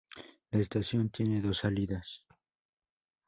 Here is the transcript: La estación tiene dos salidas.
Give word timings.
La 0.49 0.57
estación 0.59 1.09
tiene 1.11 1.41
dos 1.41 1.59
salidas. 1.59 2.25